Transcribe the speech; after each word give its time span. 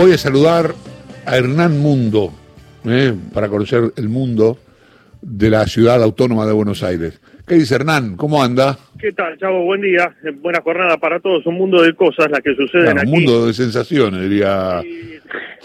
voy 0.00 0.12
a 0.12 0.18
saludar 0.18 0.74
a 1.26 1.36
Hernán 1.36 1.78
Mundo, 1.78 2.32
eh, 2.86 3.14
para 3.34 3.48
conocer 3.48 3.92
el 3.96 4.08
mundo 4.08 4.56
de 5.20 5.50
la 5.50 5.66
ciudad 5.66 6.02
autónoma 6.02 6.46
de 6.46 6.54
Buenos 6.54 6.82
Aires. 6.82 7.20
¿Qué 7.46 7.56
dice 7.56 7.74
Hernán? 7.74 8.16
¿Cómo 8.16 8.42
anda? 8.42 8.78
¿Qué 8.98 9.12
tal, 9.12 9.36
Chavo? 9.36 9.62
Buen 9.66 9.82
día. 9.82 10.16
Eh, 10.24 10.30
Buena 10.30 10.62
jornada 10.62 10.96
para 10.96 11.20
todos. 11.20 11.44
Un 11.44 11.56
mundo 11.56 11.82
de 11.82 11.92
cosas 11.94 12.30
las 12.30 12.40
que 12.40 12.54
suceden 12.54 12.84
Claro, 12.84 13.00
aquí. 13.00 13.08
un 13.08 13.12
mundo 13.12 13.46
de 13.46 13.52
sensaciones, 13.52 14.22
diría 14.22 14.80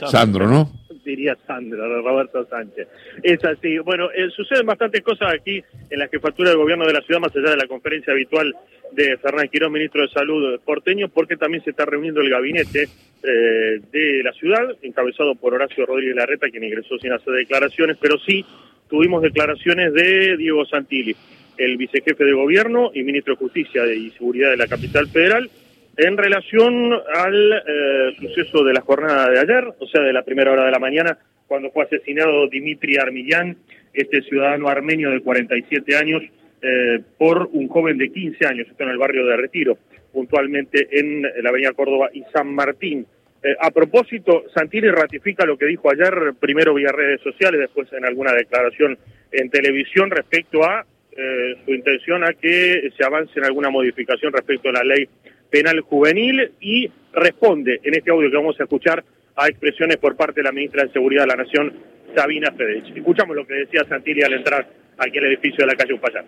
Sandro, 0.06 0.50
¿no? 0.50 0.70
Diría 1.06 1.38
Sandra, 1.46 1.88
Roberto 1.88 2.46
Sánchez. 2.50 2.88
Es 3.22 3.44
así. 3.46 3.78
Bueno, 3.78 4.10
eh, 4.12 4.30
suceden 4.36 4.66
bastantes 4.66 5.04
cosas 5.04 5.34
aquí 5.34 5.64
en 5.90 6.00
la 6.00 6.08
jefatura 6.08 6.50
del 6.50 6.58
gobierno 6.58 6.88
de 6.88 6.94
la 6.94 7.02
ciudad, 7.02 7.22
más 7.22 7.36
allá 7.36 7.52
de 7.52 7.58
la 7.58 7.68
conferencia 7.68 8.12
habitual 8.12 8.56
de 8.92 9.18
Fernán 9.18 9.48
Quirón, 9.50 9.72
ministro 9.72 10.02
de 10.02 10.10
Salud 10.10 10.60
porteño, 10.62 11.08
porque 11.10 11.38
también 11.38 11.64
se 11.64 11.70
está 11.70 11.86
reuniendo 11.86 12.22
el 12.22 12.30
gabinete 12.30 12.90
eh, 13.24 13.82
de 13.92 14.24
la 14.24 14.32
ciudad, 14.34 14.64
encabezado 14.82 15.36
por 15.36 15.54
Horacio 15.54 15.86
Rodríguez 15.86 16.16
Larreta, 16.16 16.50
quien 16.50 16.64
ingresó 16.64 16.98
sin 16.98 17.12
hacer 17.12 17.34
declaraciones, 17.34 17.98
pero 18.02 18.18
sí 18.20 18.46
tuvimos 18.90 19.22
declaraciones 19.22 19.94
de 19.94 20.38
Diego 20.38 20.66
Santilli, 20.66 21.16
el 21.58 21.78
vicejefe 21.78 22.24
de 22.24 22.34
gobierno 22.34 22.92
y 22.94 23.04
ministro 23.04 23.34
de 23.34 23.40
Justicia 23.40 23.86
y 23.94 24.12
Seguridad 24.12 24.52
de 24.52 24.58
la 24.58 24.68
capital 24.68 25.08
federal, 25.08 25.50
en 25.98 26.18
relación 26.18 26.94
al 26.94 27.54
eh, 27.54 28.16
suceso 28.20 28.64
de 28.64 28.74
la 28.74 28.82
jornada 28.82 29.30
de 29.30 29.40
ayer, 29.40 29.74
o 29.80 29.88
sea, 29.88 30.02
de 30.02 30.14
la 30.14 30.24
primera 30.24 30.52
hora 30.52 30.66
de 30.66 30.72
la 30.72 30.80
mañana, 30.80 31.18
cuando 31.48 31.72
fue 31.72 31.84
asesinado 31.84 32.48
Dimitri 32.48 32.98
Armillán, 32.98 33.58
este 33.94 34.22
ciudadano 34.24 34.68
armenio 34.68 35.12
de 35.12 35.22
47 35.22 35.96
años, 35.96 36.22
eh, 36.62 37.00
por 37.18 37.50
un 37.52 37.68
joven 37.68 37.98
de 37.98 38.12
15 38.12 38.46
años, 38.48 38.68
esto 38.70 38.84
en 38.84 38.90
el 38.90 38.98
barrio 38.98 39.26
de 39.26 39.38
Retiro, 39.38 39.78
puntualmente 40.12 40.88
en 40.92 41.22
la 41.22 41.50
avenida 41.50 41.74
Córdoba 41.74 42.10
y 42.14 42.24
San 42.34 42.54
Martín. 42.54 43.06
Eh, 43.44 43.56
a 43.60 43.70
propósito, 43.70 44.46
Santilli 44.56 44.90
ratifica 44.90 45.46
lo 45.46 45.58
que 45.58 45.68
dijo 45.68 45.92
ayer, 45.92 46.34
primero 46.40 46.74
vía 46.74 46.92
redes 46.92 47.22
sociales, 47.22 47.60
después 47.60 47.92
en 47.94 48.04
alguna 48.04 48.34
declaración 48.34 48.98
en 49.32 49.50
televisión 49.52 50.10
respecto 50.10 50.64
a 50.64 50.84
eh, 51.16 51.56
su 51.64 51.72
intención 51.72 52.24
a 52.24 52.34
que 52.34 52.90
se 52.98 53.06
avance 53.06 53.34
en 53.38 53.46
alguna 53.46 53.70
modificación 53.70 54.34
respecto 54.34 54.70
a 54.70 54.74
la 54.74 54.84
ley 54.84 55.08
penal 55.56 55.80
juvenil 55.80 56.52
y 56.60 56.92
responde 57.14 57.80
en 57.82 57.96
este 57.96 58.12
audio 58.12 58.30
que 58.30 58.36
vamos 58.36 58.60
a 58.60 58.64
escuchar 58.64 59.02
a 59.38 59.48
expresiones 59.48 59.96
por 59.96 60.18
parte 60.18 60.42
de 60.42 60.44
la 60.44 60.52
ministra 60.52 60.84
de 60.84 60.92
Seguridad 60.92 61.24
de 61.24 61.28
la 61.28 61.36
Nación, 61.38 61.72
Sabina 62.14 62.52
Fedech. 62.52 62.94
Escuchamos 62.94 63.38
lo 63.38 63.48
que 63.48 63.54
decía 63.54 63.86
Santilli 63.88 64.22
al 64.22 64.34
entrar 64.34 64.68
aquí 64.98 65.18
al 65.18 65.28
edificio 65.28 65.60
de 65.60 65.68
la 65.68 65.76
calle 65.78 65.94
Upayán. 65.94 66.26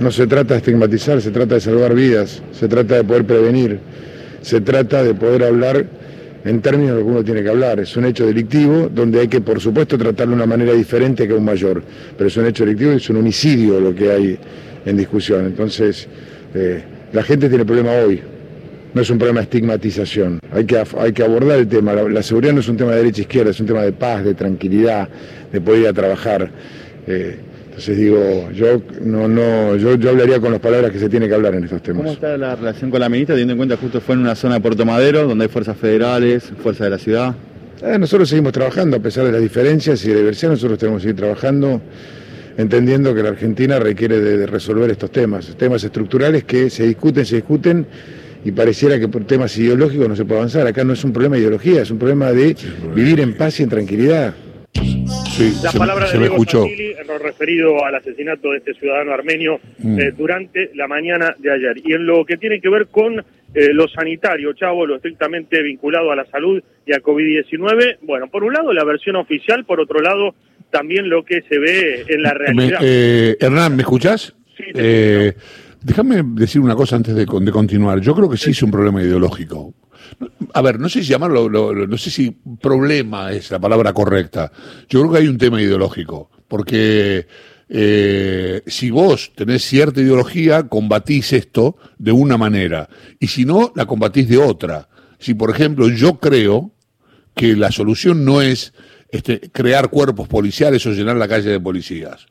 No 0.00 0.10
se 0.10 0.26
trata 0.26 0.54
de 0.54 0.58
estigmatizar, 0.58 1.20
se 1.20 1.30
trata 1.30 1.54
de 1.54 1.60
salvar 1.60 1.94
vidas, 1.94 2.42
se 2.50 2.66
trata 2.66 2.96
de 2.96 3.04
poder 3.04 3.24
prevenir, 3.24 3.78
se 4.40 4.60
trata 4.60 5.04
de 5.04 5.14
poder 5.14 5.44
hablar 5.44 5.86
en 6.44 6.60
términos 6.60 6.96
de 6.96 7.00
lo 7.00 7.06
que 7.06 7.12
uno 7.12 7.24
tiene 7.24 7.44
que 7.44 7.50
hablar. 7.50 7.78
Es 7.78 7.96
un 7.96 8.06
hecho 8.06 8.26
delictivo 8.26 8.88
donde 8.92 9.20
hay 9.20 9.28
que, 9.28 9.40
por 9.40 9.60
supuesto, 9.60 9.96
tratarlo 9.96 10.32
de 10.32 10.42
una 10.42 10.46
manera 10.46 10.72
diferente 10.72 11.28
que 11.28 11.34
un 11.34 11.44
mayor, 11.44 11.80
pero 12.16 12.26
es 12.26 12.36
un 12.36 12.46
hecho 12.46 12.64
delictivo 12.64 12.92
y 12.92 12.96
es 12.96 13.08
un 13.08 13.18
homicidio 13.18 13.78
lo 13.78 13.94
que 13.94 14.10
hay 14.10 14.38
en 14.84 14.96
discusión. 14.96 15.46
Entonces, 15.46 16.08
eh, 16.56 16.82
la 17.12 17.22
gente 17.22 17.48
tiene 17.48 17.64
problema 17.64 17.92
hoy, 17.92 18.20
no 18.94 19.02
es 19.02 19.10
un 19.10 19.18
problema 19.18 19.40
de 19.40 19.44
estigmatización. 19.44 20.40
Hay 20.52 20.64
que, 20.64 20.82
hay 20.98 21.12
que 21.12 21.22
abordar 21.22 21.58
el 21.58 21.68
tema. 21.68 21.92
La, 21.92 22.02
la 22.08 22.22
seguridad 22.22 22.52
no 22.52 22.60
es 22.60 22.68
un 22.68 22.76
tema 22.76 22.92
de 22.92 22.98
derecha 22.98 23.20
e 23.20 23.22
izquierda, 23.22 23.50
es 23.50 23.60
un 23.60 23.66
tema 23.66 23.82
de 23.82 23.92
paz, 23.92 24.24
de 24.24 24.34
tranquilidad, 24.34 25.08
de 25.52 25.60
poder 25.60 25.82
ir 25.82 25.88
a 25.88 25.92
trabajar. 25.92 26.50
Eh, 27.06 27.38
entonces 27.78 27.96
digo, 27.96 28.50
yo 28.52 28.82
no, 29.02 29.28
no, 29.28 29.76
yo, 29.76 29.94
yo 29.94 30.10
hablaría 30.10 30.40
con 30.40 30.50
las 30.50 30.60
palabras 30.60 30.90
que 30.90 30.98
se 30.98 31.08
tiene 31.08 31.28
que 31.28 31.34
hablar 31.34 31.54
en 31.54 31.62
estos 31.62 31.80
¿Cómo 31.82 32.00
temas. 32.00 32.14
está 32.14 32.36
la 32.36 32.56
relación 32.56 32.90
con 32.90 32.98
la 32.98 33.08
ministra, 33.08 33.36
teniendo 33.36 33.52
en 33.52 33.58
cuenta 33.58 33.76
que 33.76 33.82
justo 33.82 34.00
fue 34.00 34.16
en 34.16 34.22
una 34.22 34.34
zona 34.34 34.54
de 34.56 34.60
Puerto 34.60 34.84
Madero, 34.84 35.28
donde 35.28 35.44
hay 35.44 35.48
fuerzas 35.48 35.76
federales, 35.76 36.50
fuerzas 36.60 36.86
de 36.86 36.90
la 36.90 36.98
ciudad? 36.98 37.34
Eh, 37.80 37.96
nosotros 37.96 38.28
seguimos 38.28 38.52
trabajando 38.52 38.96
a 38.96 39.00
pesar 39.00 39.26
de 39.26 39.30
las 39.30 39.40
diferencias 39.40 40.04
y 40.04 40.08
de 40.08 40.14
la 40.14 40.20
diversidad, 40.20 40.50
nosotros 40.50 40.76
tenemos 40.76 41.00
que 41.00 41.02
seguir 41.08 41.16
trabajando 41.16 41.80
entendiendo 42.56 43.14
que 43.14 43.22
la 43.22 43.28
Argentina 43.28 43.78
requiere 43.78 44.20
de, 44.20 44.38
de 44.38 44.46
resolver 44.46 44.90
estos 44.90 45.12
temas, 45.12 45.54
temas 45.56 45.84
estructurales 45.84 46.42
que 46.42 46.70
se 46.70 46.84
discuten, 46.84 47.24
se 47.24 47.36
discuten 47.36 47.86
y 48.44 48.52
pareciera 48.52 48.98
que 48.98 49.08
por 49.08 49.24
temas 49.24 49.56
ideológicos 49.58 50.08
no 50.08 50.16
se 50.16 50.24
puede 50.24 50.40
avanzar. 50.40 50.66
Acá 50.66 50.84
no 50.84 50.92
es 50.92 51.04
un 51.04 51.12
problema 51.12 51.36
de 51.36 51.42
ideología, 51.42 51.82
es 51.82 51.90
un 51.90 51.98
problema 51.98 52.32
de 52.32 52.54
vivir 52.94 53.20
en 53.20 53.34
paz 53.36 53.60
y 53.60 53.62
en 53.64 53.68
tranquilidad. 53.68 54.34
Sí, 55.30 55.52
Las 55.62 55.72
se, 55.72 55.78
palabras 55.78 56.10
se 56.10 56.16
de 56.16 56.20
me 56.22 56.28
Diego 56.28 56.42
escuchó. 56.42 56.62
Santilli 56.62 56.92
en 57.00 57.06
lo 57.06 57.18
referido 57.18 57.84
al 57.84 57.94
asesinato 57.94 58.50
de 58.50 58.58
este 58.58 58.74
ciudadano 58.74 59.12
armenio 59.12 59.60
Mm. 59.78 59.98
eh, 60.00 60.12
durante 60.16 60.70
la 60.74 60.88
mañana 60.88 61.34
de 61.38 61.52
ayer. 61.52 61.76
Y 61.84 61.92
en 61.94 62.06
lo 62.06 62.24
que 62.24 62.36
tiene 62.36 62.60
que 62.60 62.68
ver 62.68 62.86
con 62.88 63.18
eh, 63.54 63.72
lo 63.72 63.88
sanitario, 63.88 64.52
Chavo, 64.52 64.84
lo 64.86 64.96
estrictamente 64.96 65.62
vinculado 65.62 66.10
a 66.12 66.16
la 66.16 66.26
salud 66.26 66.62
y 66.86 66.92
a 66.92 67.00
COVID-19, 67.00 67.98
bueno, 68.02 68.28
por 68.28 68.44
un 68.44 68.52
lado 68.52 68.72
la 68.72 68.84
versión 68.84 69.16
oficial, 69.16 69.64
por 69.64 69.80
otro 69.80 70.00
lado 70.00 70.34
también 70.70 71.08
lo 71.08 71.24
que 71.24 71.40
se 71.48 71.58
ve 71.58 72.04
en 72.08 72.22
la 72.22 72.32
Me- 72.32 72.38
realidad. 72.38 72.78
eh, 72.82 73.36
Hernán, 73.40 73.74
¿me 73.76 73.82
escuchás? 73.82 74.34
Sí, 74.56 74.64
te 74.74 75.28
Eh, 75.28 75.32
déjame 75.82 76.22
decir 76.24 76.60
una 76.60 76.74
cosa 76.74 76.96
antes 76.96 77.14
de, 77.14 77.24
de 77.26 77.52
continuar. 77.52 78.00
Yo 78.00 78.14
creo 78.14 78.28
que 78.28 78.36
sí 78.36 78.50
es 78.50 78.62
un 78.62 78.70
problema 78.70 79.02
ideológico. 79.02 79.74
A 80.54 80.62
ver, 80.62 80.78
no 80.80 80.88
sé 80.88 81.02
si 81.02 81.08
llamarlo, 81.08 81.48
lo- 81.48 81.72
lo- 81.74 81.86
no 81.86 81.98
sé 81.98 82.10
si 82.10 82.30
problema 82.60 83.32
es 83.32 83.50
la 83.50 83.58
palabra 83.58 83.92
correcta. 83.92 84.50
Yo 84.88 85.00
creo 85.00 85.12
que 85.12 85.18
hay 85.18 85.28
un 85.28 85.38
tema 85.38 85.60
ideológico, 85.60 86.30
porque 86.48 87.26
eh, 87.68 88.62
si 88.66 88.90
vos 88.90 89.32
tenés 89.34 89.62
cierta 89.64 90.00
ideología, 90.00 90.68
combatís 90.68 91.32
esto 91.32 91.76
de 91.98 92.12
una 92.12 92.38
manera, 92.38 92.88
y 93.20 93.26
si 93.28 93.44
no, 93.44 93.72
la 93.76 93.86
combatís 93.86 94.28
de 94.28 94.38
otra. 94.38 94.88
Si, 95.18 95.34
por 95.34 95.50
ejemplo, 95.50 95.88
yo 95.90 96.18
creo 96.20 96.72
que 97.34 97.54
la 97.56 97.70
solución 97.70 98.24
no 98.24 98.40
es 98.40 98.72
este, 99.10 99.40
crear 99.52 99.90
cuerpos 99.90 100.28
policiales 100.28 100.84
o 100.86 100.92
llenar 100.92 101.16
la 101.16 101.28
calle 101.28 101.50
de 101.50 101.60
policías. 101.60 102.26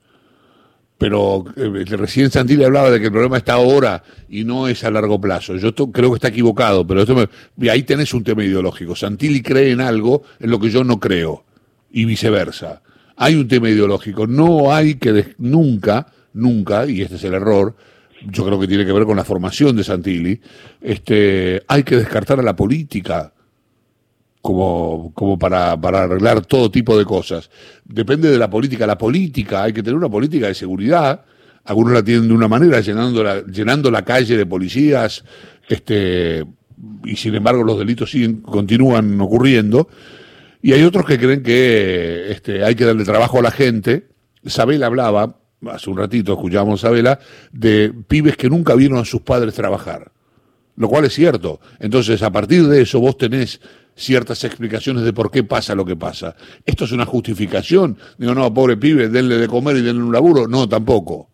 Pero 0.97 1.45
eh, 1.55 1.85
recién 1.85 2.31
Santilli 2.31 2.63
hablaba 2.63 2.89
de 2.89 2.99
que 2.99 3.05
el 3.05 3.11
problema 3.11 3.37
está 3.37 3.53
ahora 3.53 4.03
y 4.29 4.43
no 4.43 4.67
es 4.67 4.83
a 4.83 4.89
largo 4.89 5.21
plazo. 5.21 5.55
Yo 5.55 5.73
to- 5.73 5.91
creo 5.91 6.09
que 6.09 6.15
está 6.15 6.29
equivocado, 6.29 6.87
pero 6.87 7.01
esto 7.01 7.15
me- 7.55 7.69
ahí 7.69 7.83
tenés 7.83 8.13
un 8.15 8.23
tema 8.23 8.43
ideológico. 8.43 8.95
Santilli 8.95 9.41
cree 9.43 9.71
en 9.71 9.81
algo 9.81 10.23
en 10.39 10.49
lo 10.49 10.59
que 10.59 10.69
yo 10.71 10.83
no 10.83 10.99
creo 10.99 11.45
y 11.91 12.05
viceversa. 12.05 12.81
Hay 13.15 13.35
un 13.35 13.47
tema 13.47 13.69
ideológico. 13.69 14.25
No 14.25 14.73
hay 14.73 14.95
que 14.95 15.11
des- 15.13 15.35
nunca, 15.37 16.07
nunca, 16.33 16.87
y 16.87 17.01
este 17.03 17.15
es 17.17 17.23
el 17.25 17.35
error, 17.35 17.75
yo 18.31 18.43
creo 18.45 18.59
que 18.59 18.67
tiene 18.67 18.83
que 18.85 18.91
ver 18.91 19.05
con 19.05 19.17
la 19.17 19.23
formación 19.23 19.75
de 19.75 19.83
Santilli, 19.83 20.41
este, 20.81 21.61
hay 21.67 21.83
que 21.83 21.97
descartar 21.97 22.39
a 22.39 22.43
la 22.43 22.55
política 22.55 23.33
como, 24.47 25.11
como 25.13 25.37
para, 25.37 25.75
para 25.75 26.03
arreglar 26.03 26.45
todo 26.45 26.71
tipo 26.71 26.97
de 26.97 27.03
cosas. 27.03 27.49
Depende 27.83 28.31
de 28.31 28.37
la 28.37 28.49
política. 28.49 28.87
La 28.87 28.97
política, 28.97 29.63
hay 29.63 29.73
que 29.73 29.83
tener 29.83 29.97
una 29.97 30.07
política 30.07 30.47
de 30.47 30.53
seguridad. 30.53 31.25
Algunos 31.65 31.91
la 31.91 32.01
tienen 32.01 32.29
de 32.29 32.33
una 32.33 32.47
manera, 32.47 32.79
llenando 32.79 33.21
la, 33.25 33.45
llenando 33.45 33.91
la 33.91 34.05
calle 34.05 34.37
de 34.37 34.45
policías, 34.45 35.25
este, 35.67 36.45
y 37.03 37.17
sin 37.17 37.35
embargo 37.35 37.61
los 37.65 37.77
delitos 37.77 38.09
siguen, 38.09 38.37
continúan 38.37 39.19
ocurriendo. 39.19 39.89
Y 40.61 40.71
hay 40.71 40.83
otros 40.83 41.05
que 41.05 41.19
creen 41.19 41.43
que 41.43 42.31
este, 42.31 42.63
hay 42.63 42.73
que 42.73 42.85
darle 42.85 43.03
trabajo 43.03 43.39
a 43.39 43.41
la 43.41 43.51
gente. 43.51 44.07
Sabela 44.45 44.85
hablaba, 44.85 45.41
hace 45.69 45.89
un 45.89 45.97
ratito 45.97 46.31
escuchábamos 46.31 46.85
a 46.85 46.87
Sabela, 46.87 47.19
de 47.51 47.93
pibes 48.07 48.37
que 48.37 48.49
nunca 48.49 48.75
vieron 48.75 48.97
a 48.99 49.03
sus 49.03 49.19
padres 49.19 49.55
trabajar 49.55 50.09
lo 50.77 50.87
cual 50.87 51.05
es 51.05 51.13
cierto. 51.13 51.59
Entonces, 51.79 52.21
a 52.21 52.31
partir 52.31 52.67
de 52.67 52.83
eso, 52.83 52.99
vos 52.99 53.17
tenés 53.17 53.59
ciertas 53.97 54.43
explicaciones 54.43 55.03
de 55.03 55.11
por 55.11 55.29
qué 55.31 55.43
pasa 55.43 55.75
lo 55.75 55.83
que 55.83 55.95
pasa. 55.95 56.35
¿Esto 56.65 56.85
es 56.85 56.91
una 56.91 57.05
justificación? 57.05 57.97
Digo, 58.17 58.33
no, 58.33 58.53
pobre 58.53 58.77
pibe, 58.77 59.09
denle 59.09 59.37
de 59.37 59.47
comer 59.47 59.77
y 59.77 59.81
denle 59.81 60.03
un 60.03 60.13
laburo. 60.13 60.47
No, 60.47 60.69
tampoco. 60.69 61.29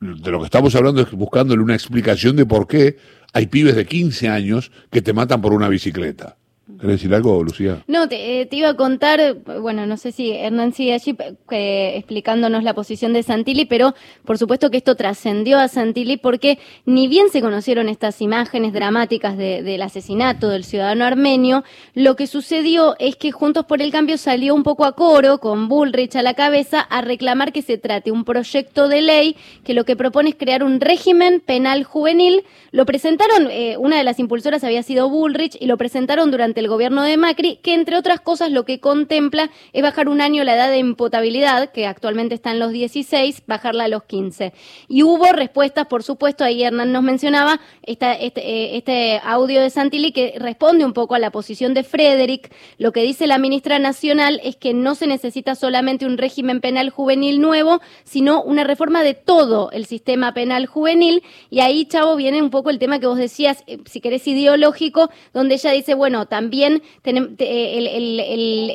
De 0.00 0.30
lo 0.30 0.40
que 0.40 0.46
estamos 0.46 0.74
hablando 0.74 1.02
es 1.02 1.10
buscándole 1.12 1.62
una 1.62 1.74
explicación 1.74 2.36
de 2.36 2.44
por 2.44 2.66
qué 2.66 2.98
hay 3.32 3.46
pibes 3.46 3.76
de 3.76 3.86
15 3.86 4.28
años 4.28 4.72
que 4.90 5.00
te 5.00 5.12
matan 5.12 5.40
por 5.40 5.52
una 5.52 5.68
bicicleta. 5.68 6.36
¿Querés 6.78 6.96
decir 6.96 7.14
algo, 7.14 7.42
Lucía? 7.42 7.82
No, 7.86 8.08
te, 8.08 8.40
eh, 8.40 8.46
te 8.46 8.56
iba 8.56 8.68
a 8.68 8.74
contar, 8.74 9.34
bueno, 9.60 9.86
no 9.86 9.96
sé 9.96 10.12
si 10.12 10.30
Hernán 10.32 10.72
sigue 10.72 10.94
allí 10.94 11.14
explicándonos 11.50 12.62
la 12.64 12.74
posición 12.74 13.12
de 13.12 13.22
Santilli, 13.22 13.64
pero 13.64 13.94
por 14.24 14.38
supuesto 14.38 14.70
que 14.70 14.76
esto 14.78 14.94
trascendió 14.94 15.58
a 15.58 15.68
Santilli 15.68 16.16
porque 16.16 16.58
ni 16.86 17.08
bien 17.08 17.28
se 17.30 17.40
conocieron 17.40 17.88
estas 17.88 18.20
imágenes 18.20 18.72
dramáticas 18.72 19.36
de- 19.36 19.62
del 19.62 19.82
asesinato 19.82 20.48
del 20.48 20.64
ciudadano 20.64 21.04
armenio, 21.04 21.64
lo 21.94 22.16
que 22.16 22.26
sucedió 22.26 22.96
es 22.98 23.16
que 23.16 23.32
Juntos 23.32 23.64
por 23.64 23.80
el 23.82 23.90
Cambio 23.92 24.18
salió 24.18 24.54
un 24.54 24.62
poco 24.62 24.84
a 24.84 24.92
coro, 24.92 25.38
con 25.38 25.68
Bullrich 25.68 26.16
a 26.16 26.22
la 26.22 26.34
cabeza, 26.34 26.80
a 26.80 27.00
reclamar 27.00 27.52
que 27.52 27.62
se 27.62 27.78
trate 27.78 28.10
un 28.10 28.24
proyecto 28.24 28.88
de 28.88 29.02
ley 29.02 29.36
que 29.64 29.74
lo 29.74 29.84
que 29.84 29.96
propone 29.96 30.30
es 30.30 30.34
crear 30.36 30.62
un 30.64 30.80
régimen 30.80 31.40
penal 31.40 31.84
juvenil. 31.84 32.42
Lo 32.72 32.86
presentaron, 32.86 33.48
eh, 33.50 33.76
una 33.78 33.96
de 33.98 34.04
las 34.04 34.18
impulsoras 34.18 34.64
había 34.64 34.82
sido 34.82 35.08
Bullrich, 35.08 35.56
y 35.60 35.66
lo 35.66 35.76
presentaron 35.76 36.30
durante 36.30 36.59
el 36.60 36.68
gobierno 36.68 37.02
de 37.02 37.16
Macri, 37.16 37.56
que 37.56 37.74
entre 37.74 37.96
otras 37.96 38.20
cosas 38.20 38.50
lo 38.50 38.64
que 38.64 38.78
contempla 38.78 39.50
es 39.72 39.82
bajar 39.82 40.08
un 40.08 40.20
año 40.20 40.44
la 40.44 40.54
edad 40.54 40.70
de 40.70 40.78
imputabilidad, 40.78 41.72
que 41.72 41.86
actualmente 41.86 42.34
está 42.34 42.52
en 42.52 42.58
los 42.58 42.72
16, 42.72 43.42
bajarla 43.46 43.84
a 43.84 43.88
los 43.88 44.04
15. 44.04 44.52
Y 44.88 45.02
hubo 45.02 45.32
respuestas, 45.32 45.86
por 45.86 46.02
supuesto, 46.02 46.44
ahí 46.44 46.62
Hernán 46.62 46.92
nos 46.92 47.02
mencionaba 47.02 47.60
este, 47.82 48.06
eh, 48.26 48.76
este 48.76 49.20
audio 49.24 49.60
de 49.60 49.70
Santilli 49.70 50.12
que 50.12 50.34
responde 50.38 50.84
un 50.84 50.92
poco 50.92 51.14
a 51.14 51.18
la 51.18 51.30
posición 51.30 51.74
de 51.74 51.82
Frederick. 51.82 52.52
Lo 52.78 52.92
que 52.92 53.02
dice 53.02 53.26
la 53.26 53.38
ministra 53.38 53.78
nacional 53.78 54.40
es 54.44 54.56
que 54.56 54.74
no 54.74 54.94
se 54.94 55.06
necesita 55.06 55.54
solamente 55.54 56.06
un 56.06 56.18
régimen 56.18 56.60
penal 56.60 56.90
juvenil 56.90 57.40
nuevo, 57.40 57.80
sino 58.04 58.42
una 58.42 58.64
reforma 58.64 59.02
de 59.02 59.14
todo 59.14 59.70
el 59.70 59.86
sistema 59.86 60.34
penal 60.34 60.66
juvenil. 60.66 61.22
Y 61.48 61.60
ahí, 61.60 61.86
Chavo, 61.86 62.16
viene 62.16 62.42
un 62.42 62.50
poco 62.50 62.70
el 62.70 62.78
tema 62.78 62.98
que 62.98 63.06
vos 63.06 63.18
decías, 63.18 63.64
eh, 63.66 63.78
si 63.86 64.00
querés 64.00 64.26
ideológico, 64.26 65.10
donde 65.32 65.54
ella 65.54 65.70
dice, 65.72 65.94
bueno, 65.94 66.26
también 66.26 66.39
el, 66.48 68.20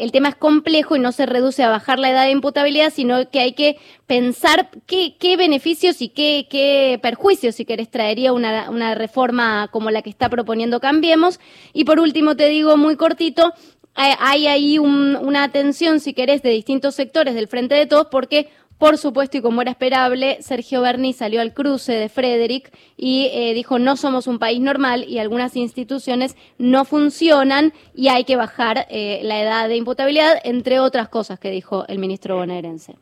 el, 0.02 0.12
tema 0.12 0.30
es 0.30 0.36
complejo 0.36 0.96
y 0.96 1.00
no 1.00 1.12
se 1.12 1.26
reduce 1.26 1.64
a 1.64 1.70
bajar 1.70 2.00
la 2.00 2.10
edad 2.10 2.26
de 2.26 2.32
imputabilidad, 2.32 2.94
sino 2.94 3.30
que 3.30 3.40
hay 3.40 3.54
que 3.54 3.78
pensar 4.08 4.70
qué, 4.86 5.16
qué 5.20 5.38
beneficios 5.38 6.02
y 6.02 6.10
qué, 6.10 6.48
qué 6.50 7.00
perjuicios, 7.02 7.56
si 7.56 7.66
querés, 7.66 7.90
traería 7.90 8.34
una, 8.34 8.70
una 8.70 8.96
reforma 8.96 9.70
como 9.72 9.92
la 9.92 10.02
que 10.02 10.10
está 10.10 10.30
proponiendo 10.30 10.80
Cambiemos. 10.80 11.40
Y 11.74 11.84
por 11.86 12.00
último, 12.00 12.36
te 12.36 12.50
digo 12.50 12.78
muy 12.78 12.96
cortito, 12.96 13.54
hay 13.96 14.48
ahí 14.48 14.78
una 14.78 15.44
atención, 15.44 16.00
si 16.00 16.14
querés, 16.14 16.42
de 16.42 16.50
distintos 16.50 16.96
sectores 16.96 17.34
del 17.34 17.48
Frente 17.48 17.76
de 17.76 17.86
Todos, 17.86 18.08
porque 18.12 18.50
por 18.78 18.98
supuesto, 18.98 19.38
y 19.38 19.42
como 19.42 19.62
era 19.62 19.72
esperable, 19.72 20.38
Sergio 20.42 20.82
Berni 20.82 21.14
salió 21.14 21.40
al 21.40 21.54
cruce 21.54 21.94
de 21.94 22.10
Frederick 22.10 22.72
y 22.98 23.30
eh, 23.34 23.54
dijo 23.54 23.80
no 23.80 23.96
somos 23.96 24.28
un 24.28 24.38
país 24.38 24.60
normal 24.60 25.06
y 25.08 25.20
algunas 25.20 25.56
instituciones 25.56 26.36
no 26.58 26.84
funcionan 26.84 27.72
y 27.94 28.10
hay 28.10 28.26
que 28.26 28.36
bajar 28.36 28.86
eh, 28.90 29.22
la 29.24 29.42
edad 29.42 29.70
de 29.70 29.78
imputabilidad, 29.78 30.40
entre 30.44 30.80
otras 30.80 31.08
cosas 31.08 31.40
que 31.40 31.52
dijo 31.52 31.86
el 31.88 32.00
ministro 32.00 32.36
bonaerense. 32.36 32.96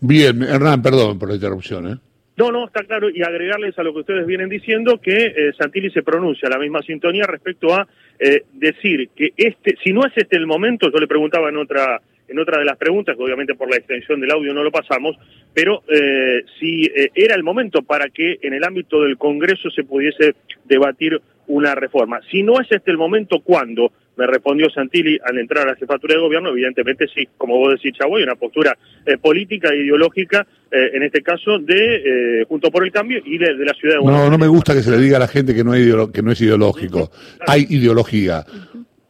Bien, 0.00 0.42
Hernán, 0.42 0.82
perdón 0.82 1.18
por 1.18 1.30
la 1.30 1.36
interrupción. 1.36 1.88
¿eh? 1.88 1.96
No, 2.36 2.52
no, 2.52 2.66
está 2.66 2.84
claro, 2.84 3.08
y 3.08 3.22
agregarles 3.22 3.78
a 3.78 3.82
lo 3.82 3.94
que 3.94 4.00
ustedes 4.00 4.26
vienen 4.26 4.50
diciendo 4.50 5.00
que 5.00 5.16
eh, 5.16 5.52
Santilli 5.58 5.90
se 5.92 6.02
pronuncia 6.02 6.50
la 6.50 6.58
misma 6.58 6.82
sintonía 6.82 7.24
respecto 7.26 7.74
a 7.74 7.88
decir 8.52 9.10
que 9.14 9.32
este, 9.36 9.76
si 9.82 9.92
no 9.92 10.06
es 10.06 10.12
este 10.14 10.36
el 10.36 10.46
momento, 10.46 10.90
yo 10.90 10.98
le 10.98 11.08
preguntaba 11.08 11.48
en 11.48 11.56
otra 11.56 12.00
en 12.28 12.38
otra 12.38 12.58
de 12.58 12.64
las 12.64 12.76
preguntas, 12.76 13.16
que 13.16 13.22
obviamente 13.22 13.54
por 13.54 13.70
la 13.70 13.76
extensión 13.76 14.20
del 14.20 14.30
audio 14.30 14.54
no 14.54 14.62
lo 14.62 14.70
pasamos, 14.70 15.16
pero 15.52 15.82
eh, 15.88 16.42
si 16.58 16.84
eh, 16.86 17.10
era 17.14 17.34
el 17.34 17.42
momento 17.42 17.82
para 17.82 18.08
que 18.08 18.38
en 18.42 18.54
el 18.54 18.64
ámbito 18.64 19.02
del 19.02 19.18
Congreso 19.18 19.70
se 19.70 19.84
pudiese 19.84 20.34
debatir 20.64 21.20
una 21.46 21.74
reforma. 21.74 22.20
Si 22.30 22.42
no 22.42 22.60
es 22.60 22.70
este 22.70 22.90
el 22.90 22.96
momento, 22.96 23.40
¿cuándo? 23.40 23.92
Me 24.16 24.26
respondió 24.26 24.70
Santilli 24.70 25.18
al 25.22 25.38
entrar 25.38 25.66
a 25.66 25.72
la 25.72 25.76
jefatura 25.76 26.14
de 26.14 26.20
gobierno, 26.20 26.50
evidentemente 26.50 27.06
sí, 27.12 27.28
como 27.36 27.58
vos 27.58 27.74
decís, 27.74 27.98
Chavo, 27.98 28.16
hay 28.16 28.22
una 28.22 28.36
postura 28.36 28.78
eh, 29.04 29.18
política 29.18 29.70
e 29.70 29.82
ideológica, 29.84 30.46
en 30.76 31.04
este 31.04 31.22
caso, 31.22 31.60
de 31.60 32.44
Junto 32.48 32.68
por 32.68 32.84
el 32.84 32.90
Cambio 32.90 33.22
y 33.24 33.38
de, 33.38 33.54
la 33.64 33.74
ciudad 33.74 33.94
de 33.94 34.00
Buenos 34.00 34.22
No, 34.22 34.30
no 34.30 34.38
me 34.38 34.48
gusta 34.48 34.74
que 34.74 34.82
se 34.82 34.90
le 34.90 34.98
diga 34.98 35.18
a 35.18 35.20
la 35.20 35.28
gente 35.28 35.54
que 35.54 35.62
no, 35.62 35.70
que 36.10 36.20
no 36.20 36.32
es 36.32 36.40
ideológico. 36.40 37.12
Hay 37.46 37.64
ideología 37.70 38.44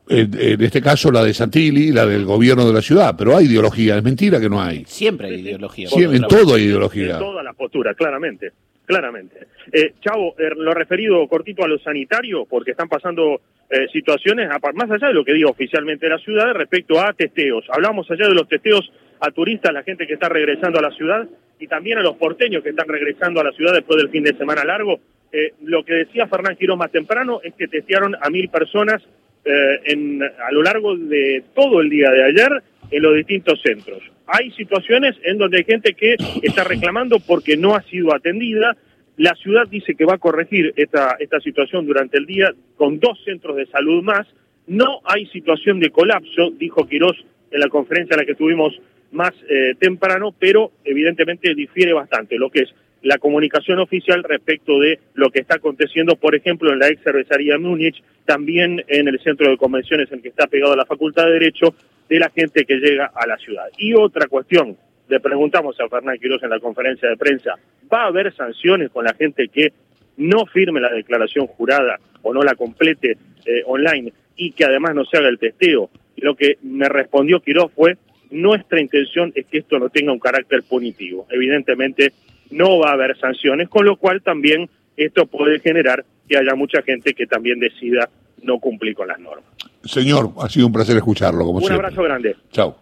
en, 0.09 0.63
este 0.63 0.83
caso 0.83 1.11
la 1.11 1.25
de 1.25 1.33
Santilli, 1.33 1.91
la 1.91 2.07
del 2.07 2.25
gobierno 2.25 2.67
de 2.67 2.73
la 2.73 2.83
ciudad, 2.83 3.15
pero 3.17 3.37
hay 3.37 3.47
ideología, 3.47 3.97
es 3.97 4.03
mentira 4.03 4.41
que 4.41 4.49
no 4.49 4.61
hay. 4.61 4.85
Siempre 4.87 5.29
hay 5.29 5.41
ideología. 5.41 5.89
en 5.97 6.23
todo 6.23 6.55
hay 6.55 6.65
ideología. 6.65 7.15
En 7.15 7.19
todas 7.19 7.45
las 7.45 7.57
posturas, 7.57 7.97
claramente, 7.97 8.53
claramente. 8.85 9.47
Eh, 9.73 9.95
Chavo, 10.01 10.35
eh, 10.39 10.51
lo 10.57 10.75
referido 10.75 11.27
cortito 11.29 11.65
a 11.65 11.69
lo 11.69 11.79
sanitario, 11.79 12.45
porque 12.45 12.73
están 12.73 12.89
pasando 12.89 13.41
eh, 13.71 13.87
situaciones, 13.93 14.49
más 14.75 14.91
allá 14.91 15.09
de 15.09 15.15
lo 15.15 15.25
que 15.25 15.33
diga 15.33 15.49
oficialmente 15.49 16.09
la 16.09 16.19
ciudad, 16.19 16.53
respecto 16.53 17.01
a 17.01 17.13
testeos. 17.13 17.65
Hablamos 17.71 18.11
allá 18.11 18.29
de 18.29 18.35
los 18.35 18.49
testeos 18.49 18.93
a 19.21 19.31
turistas, 19.31 19.73
la 19.73 19.83
gente 19.83 20.07
que 20.07 20.15
está 20.15 20.29
regresando 20.29 20.79
a 20.79 20.83
la 20.83 20.91
ciudad, 20.91 21.27
y 21.59 21.67
también 21.67 21.99
a 21.99 22.03
los 22.03 22.17
porteños 22.17 22.63
que 22.63 22.71
están 22.71 22.89
regresando 22.89 23.41
a 23.41 23.45
la 23.45 23.53
ciudad 23.53 23.73
después 23.73 23.97
del 23.97 24.11
fin 24.11 24.25
de 24.25 24.37
semana 24.37 24.65
largo. 24.65 25.01
Eh, 25.33 25.55
lo 25.63 25.85
que 25.85 25.95
decía 25.95 26.27
Fernán 26.29 26.57
Quirós 26.57 26.79
más 26.79 26.93
temprano 26.93 27.41
es 27.43 27.55
que 27.55 27.67
testearon 27.67 28.15
a 28.21 28.31
mil 28.31 28.49
personas 28.49 29.03
eh, 29.45 30.19
a 30.47 30.53
lo 30.53 30.63
largo 30.63 30.97
de 30.97 31.45
todo 31.55 31.81
el 31.81 31.91
día 31.91 32.11
de 32.11 32.25
ayer 32.25 32.63
en 32.91 33.03
los 33.03 33.15
distintos 33.15 33.61
centros. 33.63 34.03
Hay 34.27 34.51
situaciones 34.53 35.17
en 35.23 35.39
donde 35.39 35.59
hay 35.59 35.65
gente 35.65 35.95
que 35.95 36.17
está 36.43 36.65
reclamando 36.65 37.19
porque 37.21 37.57
no 37.57 37.75
ha 37.75 37.83
sido 37.83 38.15
atendida. 38.15 38.77
La 39.17 39.35
ciudad 39.35 39.69
dice 39.69 39.95
que 39.95 40.05
va 40.05 40.15
a 40.15 40.19
corregir 40.19 40.73
esta, 40.77 41.17
esta 41.19 41.41
situación 41.41 41.87
durante 41.87 42.19
el 42.19 42.27
día 42.27 42.53
con 42.77 42.99
dos 42.99 43.23
centros 43.25 43.57
de 43.57 43.67
salud 43.67 44.03
más. 44.03 44.27
No 44.67 45.01
hay 45.05 45.27
situación 45.27 45.79
de 45.79 45.91
colapso, 45.91 46.51
dijo 46.59 46.87
Quirós 46.89 47.17
en 47.51 47.61
la 47.61 47.69
conferencia 47.69 48.15
en 48.15 48.21
la 48.21 48.27
que 48.27 48.35
tuvimos 48.35 48.81
más 49.13 49.33
eh, 49.49 49.75
temprano, 49.79 50.35
pero 50.39 50.73
evidentemente 50.85 51.55
difiere 51.55 51.93
bastante 51.93 52.37
lo 52.37 52.51
que 52.51 52.61
es 52.61 52.75
la 53.05 53.19
comunicación 53.19 53.79
oficial 53.79 54.25
respecto 54.25 54.81
de 54.81 54.99
lo 55.13 55.31
que 55.31 55.41
está 55.41 55.57
aconteciendo, 55.57 56.17
por 56.17 56.35
ejemplo, 56.35 56.73
en 56.73 56.79
la 56.79 56.89
ex 56.89 57.03
cervecería 57.03 57.59
Múnich, 57.59 58.03
también 58.25 58.83
en 58.89 59.09
el 59.09 59.21
centro 59.21 59.51
de 59.51 59.59
convenciones 59.59 60.11
en 60.11 60.23
que 60.23 60.29
está 60.29 60.47
pegado 60.47 60.75
la 60.75 60.87
Facultad 60.87 61.27
de 61.27 61.33
Derecho, 61.33 61.75
de 62.09 62.19
la 62.19 62.31
gente 62.31 62.65
que 62.65 62.77
llega 62.77 63.13
a 63.15 63.27
la 63.27 63.37
ciudad. 63.37 63.67
Y 63.77 63.95
otra 63.95 64.27
cuestión, 64.27 64.77
le 65.09 65.21
preguntamos 65.21 65.79
a 65.81 65.89
Fernán 65.89 66.17
Quiroz 66.19 66.43
en 66.43 66.51
la 66.51 66.61
conferencia 66.61 67.11
de 67.11 67.19
prensa, 67.19 67.55
¿va 67.93 68.05
a 68.05 68.07
haber 68.07 68.35
sanciones 68.35 68.91
con 68.91 69.05
la 69.05 69.13
gente 69.13 69.49
que 69.49 69.75
no 70.17 70.47
firme 70.47 70.81
la 70.81 70.91
declaración 70.91 71.47
jurada 71.47 71.99
o 72.23 72.33
no 72.33 72.43
la 72.43 72.55
complete 72.55 73.19
eh, 73.45 73.63
online 73.67 74.15
y 74.37 74.53
que 74.53 74.65
además 74.65 74.95
no 74.95 75.05
se 75.05 75.19
haga 75.19 75.29
el 75.29 75.39
testeo? 75.39 75.91
Lo 76.17 76.35
que 76.37 76.57
me 76.63 76.89
respondió 76.89 77.41
Quiroz 77.41 77.71
fue, 77.73 77.99
nuestra 78.31 78.81
intención 78.81 79.31
es 79.35 79.45
que 79.45 79.59
esto 79.59 79.79
no 79.79 79.91
tenga 79.91 80.13
un 80.13 80.19
carácter 80.19 80.63
punitivo. 80.63 81.27
Evidentemente, 81.31 82.13
no 82.55 82.79
va 82.79 82.91
a 82.91 82.93
haber 82.93 83.19
sanciones, 83.19 83.69
con 83.69 83.85
lo 83.85 83.97
cual 83.97 84.23
también 84.23 84.71
esto 84.97 85.27
puede 85.27 85.59
generar 85.61 86.05
que 86.29 86.39
haya 86.39 86.55
mucha 86.55 86.83
gente 86.83 87.13
que 87.13 87.27
también 87.27 87.59
decida 87.59 88.09
no 88.43 88.59
cumplir 88.59 88.95
con 88.95 89.09
las 89.09 89.19
normas. 89.19 89.45
Señor, 89.85 90.31
ha 90.41 90.49
sido 90.49 90.67
un 90.67 90.73
placer 90.73 90.97
escucharlo. 90.97 91.47
Un 91.47 91.73
abrazo 91.73 92.03
grande. 92.03 92.37
Chao. 92.53 92.79